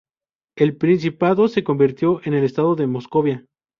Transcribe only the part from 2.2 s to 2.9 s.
en el estado de